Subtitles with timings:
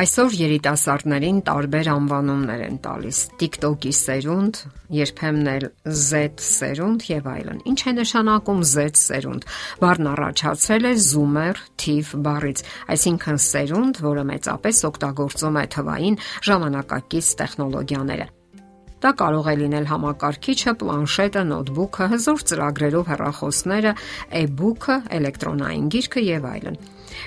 [0.00, 4.60] Այսօր երիտասարդներին տարբեր անվանումներ են տալիս՝ TikTok-ի սերունդ,
[4.96, 9.44] երբեմն էլ Z սերունդ եւ այլն։ Ինչ է նշանակում Z սերունդ։
[9.82, 12.62] Բառն առաջացել է Zoomer թիվ բառից,
[12.96, 16.16] այսինքն սերունդ, որը մեծապես օգտագործում է թվային
[16.48, 18.26] ժամանակակից տեխնոլոգիաները։
[19.04, 23.92] Դա կարող է լինել համակարգիչը, պլանշետը, նոթբուքը, հզոր ծրագրերով հեռախոսները,
[24.40, 26.80] e-book-ը, էլեկտրոնային գիրքը եւ այլն։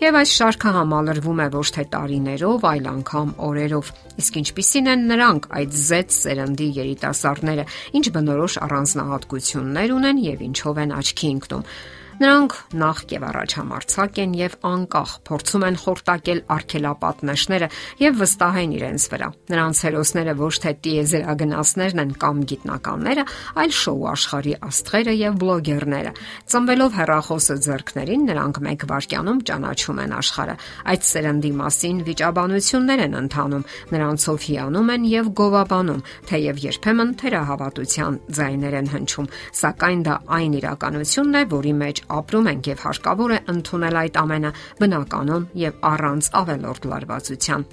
[0.00, 3.90] Եվ այս շարքը համալրվում է ոչ թե տարիներով, այլ անգամ օրերով։
[4.22, 7.66] Իսկ ինչպիսին են նրանք այդ Z սերնդի երիտասարդները,
[8.00, 11.68] ինչ բնորոշ առանձնահատկություններ ունեն եւ ինչով են աչքի ընկնում։
[12.16, 17.66] Նրանք նախ եւ առաջ համարցակ են եւ անկախ, փորձում են խորտակել արգելապատնեշները
[18.00, 23.24] եւ վստահեն իրենց վրա։ Նրանց հերոսները ոչ թե տիեզերագնացներն են կամ գիտնականները,
[23.60, 26.12] այլ շոու աշխարհի աստղերը եւ բլոգերները։
[26.56, 30.56] Ծնվելով հերախոսը ձեռքներին, նրանք մեկ վարքյանում ճանաչում են աշխարհը։
[30.96, 38.76] Այդ սերնդի մասին վիճաբանություններ են ընթանում, նրանցով հիանում են եւ գովաբանում, թեև երբեմն թերահավատության ձայներ
[38.80, 43.98] են հնչում, սակայն դա այն իրականությունն է, որի մեջ ապրում ենք եւ հարկավոր է ընդունել
[44.02, 47.66] այդ ամենը բնականon եւ առանց ավելորդ լարվածության։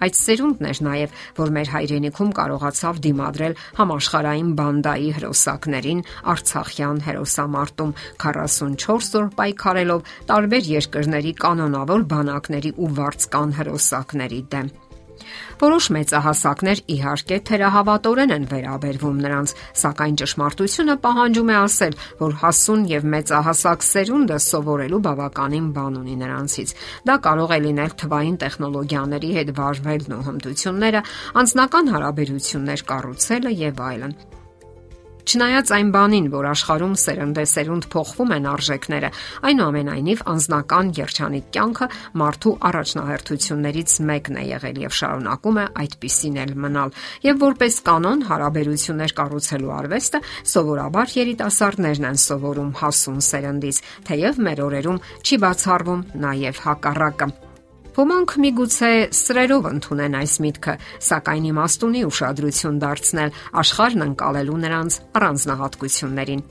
[0.00, 6.00] Այդ սերունդն էր նաև, որ մեր հայրենիքում կարողացավ դիմադրել համաշխարային բանդայի հրոսակներին
[6.32, 14.72] Արցախյան հերոսամարտում 44 օր պայքարելով տարբեր երկրների կանոնավոր բանակների ու վարձկան հրոսակների դեմ։
[15.60, 23.06] Որոշ մեծահասակներ իհարկե թերահավատորեն են վերաբերվում նրանց, սակայն ճշմարտությունը պահանջում է ասել, որ հասուն եւ
[23.14, 26.74] մեծահասակ սերունդը սովորելու բավականին բան ունի նրանցից։
[27.10, 31.06] Դա կարող է լինել թվային տեխնոլոգիաների հետ վարվելն ու հմտությունները,
[31.44, 34.39] անձնական հարաբերություններ կառուցելը եւ այլն։
[35.30, 39.10] Չնայած այն բանին, որ աշխարհում սերնդեսերունդ փոխվում են արժեքները,
[39.46, 41.86] այնուամենայնիվ անznական երջանիկ կյանքը
[42.22, 46.94] մարդու առաջնահերթություններից մեկն է եղել եւ շարունակում է այդպիսին էլ մնալ։
[47.30, 50.22] Եվ որպես կանոն հարաբերություններ կառուցելու արվեստը
[50.54, 53.78] սովորաբար երիտասարդներն են սովորում հասուն սերնդից,
[54.10, 57.30] թեև մեր օրերում չի բացառվում նաեւ հակառակը։
[57.90, 60.74] Ոմանք միգուցե սրերով ընդունեն այս միտքը,
[61.08, 66.46] սակայն իմաստունի ուշադրություն դարձնել աշխարհն անցալելու նրանց առանձնահատկություններին։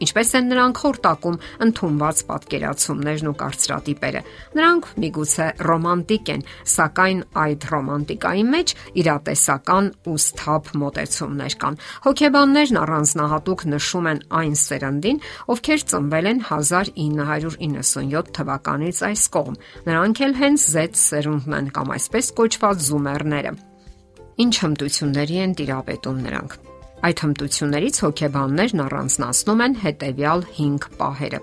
[0.00, 4.22] Ինչպես են նրանք խորտակում ընդունված պատկերացումներն ու կարծրատիպերը։
[4.56, 6.44] Նրանք միգուցե ռոմանտիկ են,
[6.74, 15.22] սակայն այդ ռոմանտիկայի մեջ իրատեսական ու սթափ մոտեցումներ կան։ Հոգեբաններն առանձնահատուկ նշում են այն սերնդին,
[15.54, 19.60] ովքեր ծնվել են 1997 թվականից այս կողմ։
[19.90, 23.54] Նրանք էլ հենց Z սերունդն են կամ այսպես կոչված զումերները։
[24.40, 26.69] Ինչ հմտությունների են տիրապետում նրանք։
[27.00, 31.40] Այդ հմտություններից հոգեբաններն առանձնացնում են հետևյալ 5 պահերը։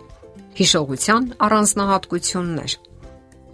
[0.58, 2.76] Հիշողության առանձնահատկություններ,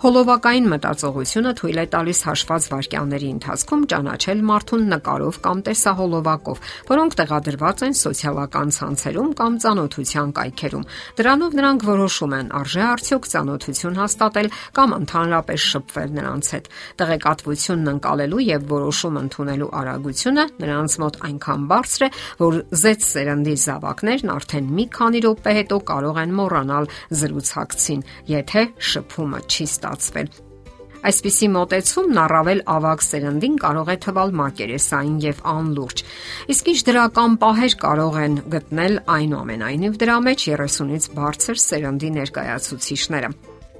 [0.03, 6.57] Հոլովակային մտածողությունը թույլ է տալիս հաշված վայրկյանների ընթացքում ճանաչել մարդուն նկարով կամ տեսահոլովակով,
[6.89, 10.83] որոնք տեղադրված են սոցիալական ցանցերում կամ ծանոթության կայքերում։
[11.23, 16.67] Դրանով նրանք որոշում են արժե արդյոք ծանոթություն հաստատել կամ ընդհանրապես շփվել նրանց հետ։
[16.99, 22.11] Տեղեկատվությունն ընկալելու եւ որոշում ընդունելու արագությունը նրանց մոտ այնքան բարձր է,
[22.43, 26.91] որ Z սերնդի զավակներն արդեն մի քանի րոպե հետո կարող են մոռանալ
[27.23, 30.33] զրուցակցին, եթե շփումը չի ստացվում ստացվել։
[31.03, 36.03] Այսպիսի մոտեցումն առավել ավակ սերնդին կարող է թվալ մակերեսային եւ անլուրջ։
[36.53, 43.31] Իսկ ինչ դրական պահեր կարող են գտնել այնուամենայնիվ դրա մեջ 30-ից բարձր սերնդի ներկայացուցիչները։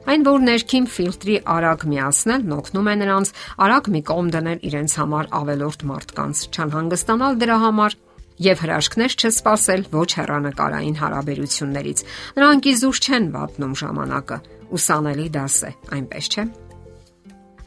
[0.04, 3.30] Այն որ ներքին ֆիլտրի արագ միացնելն օգնում է նրանց
[3.64, 7.96] արագ մի կողմ դնել իրենց համար ավելորտ մարդկանց, չանհանգստանալ դրա համար
[8.44, 12.04] եւ հրաշքներ չսպասել ոչ հեռանկարային հարաբերություններից։
[12.36, 14.38] Նրանք իզուր չեն վատնում ժամանակը
[14.74, 16.44] ուսանելի դաս է, այնպես չէ։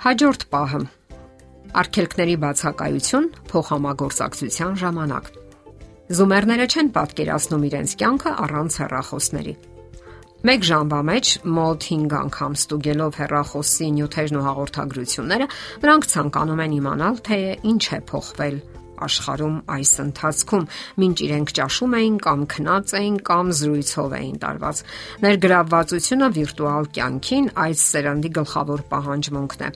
[0.06, 0.80] Հաջորդ պահը.
[1.76, 5.30] արգելքների բացակայություն փոխհամագործակցության ժամանակ։
[6.16, 9.54] Զումերները չեն պատկերացնում իրենց կյանքը առանց հեռախոսների։
[10.46, 11.26] Մեկ ժամվա մեջ
[11.56, 15.46] մոտ 5 անգամ ստուգելով հեռախոսի նյութերն ու հաղորդագրությունները,
[15.82, 17.38] նրանք ցանկանում են իմանալ, թե
[17.72, 18.58] ինչ է փոխվել
[19.06, 20.64] աշխարհում այս ընթացքում,
[21.02, 24.82] մինչ իրենք ճաշում էին կամ քնած էին կամ զրույցով էին տարված։
[25.26, 29.70] Ներգրավվածությունը վիրտուալ կյանքին այս սերնդի գլխավոր պահանջմունքն է։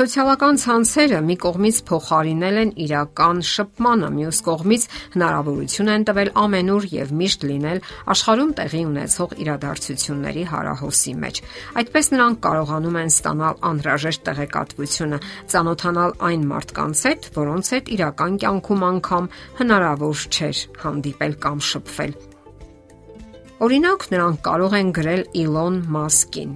[0.00, 7.14] Սոցիալական ցանցերը մի կողմից փոխարինել են իրական շփմանը, մյուս կողմից հնարավորություն են տվել ամենուր եւ
[7.20, 7.82] միշտ լինել
[8.14, 11.42] աշխարհում տեղի ունեցող իրադարձությունների հարահոսի մեջ։
[11.80, 15.18] Այդպես նրանք կարողանում են ստանալ անհրաժեշտ տեղեկատվությունը,
[15.50, 19.26] ծանոթանալ այն մարդկանց հետ, որոնց հետ իրական կյանքում կյանքում անգամ
[19.56, 22.12] հնարավոր չէր հանդիպել կամ շփվել։
[23.64, 26.52] Օրինակ նրանք կարող են գրել Իլոն Մասկին,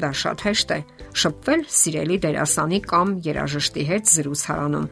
[0.00, 0.80] Դա շատ հեշտ է։
[1.20, 4.86] Շփվել սիրելի դերասանի կամ երաժշտի հետ զրուցարանում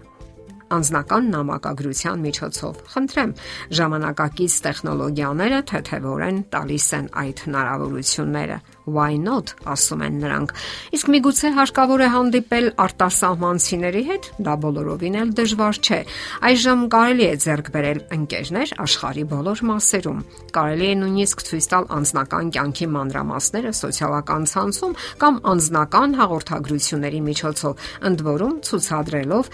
[0.75, 3.37] անձնական նամակագրության միջոցով։ Խնդրեմ,
[3.79, 10.53] ժամանակակից տեխնոլոգիաները թեթևորեն տալիս են այդ հնարավորությունները why not, ասում են նրանք։
[10.97, 16.01] Իսկ միգուցե հարկավոր է հանդիպել արտասահմանցիների հետ, դա բոլորովին էլ դժվար չէ։
[16.49, 20.23] Այժմ կարելի է ձեռք բերել ընկերներ աշխարի բոլոր մասերում։
[20.59, 28.25] Կարելի է նույնիսկ ցույց տալ անձնական կյանքի մանրամասները սոցիալական ցանցում կամ անձնական հաղորդագրությունների միջոցով, ընդ
[28.29, 29.53] որում ցուցադրելով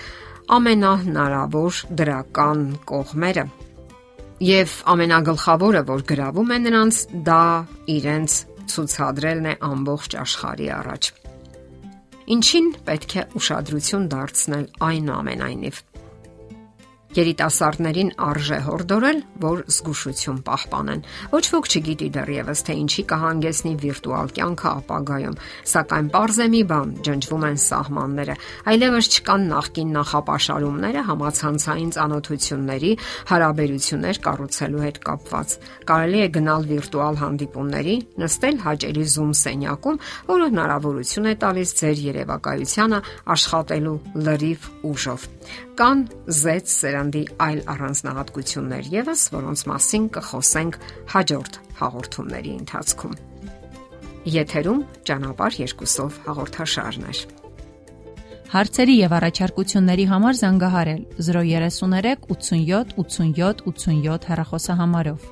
[0.52, 3.44] ամենահնարավոր դրական կողմերը։
[4.44, 6.98] Եվ ամենագլխավորը, որ գրավում է նրանց,
[7.28, 7.44] դա
[7.94, 8.36] իրենց
[8.74, 11.10] ցուցադրելն է ամբողջ աշխարհի առաջ։
[12.34, 15.80] Ինչին պետք է ուշադրություն դարձնել այնուամենայնիվ։
[17.14, 24.70] Երիտասարդներին արժե հորդորել, որ զգուշություն պահպանեն։ Ոչ ոք չգիտի դեռևս թե ինչի կհանգեցնի վիրտուալ կյանքը
[24.70, 25.36] ապագայում,
[25.74, 28.36] սակայն པարզ է մի բան՝ ջնջվում են սահմանները։
[28.74, 32.92] Այլևս չկան նախկին նախապաշարումները համացանցային ծանոթությունների,
[33.30, 35.56] հարաբերություններ կառուցելու հետ կապված։
[35.94, 40.00] Կարելի է գնալ վիրտուալ հանդիպումների, նստել հաճելի Zoom սենյակում,
[40.34, 43.00] որը հնարավորություն է տալիս ձեր երևակայությանը
[43.38, 45.30] աշխատելու լրիվ ուժով։
[45.74, 50.76] Կան Z սերանդի այլ առանձնահատկություններ եւս, որոնց մասին կխոսենք
[51.10, 53.16] հաջորդ հաղորդումների ընթացքում։
[54.34, 57.14] Եթերում ճանապարհ երկուսով հաղորդաշարն է։
[58.54, 65.26] Հարցերի եւ առաջարկությունների համար զանգահարել 033 87 87 87 հեռախոսահամարով։